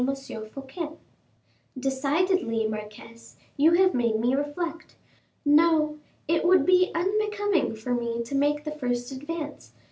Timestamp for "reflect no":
4.33-5.99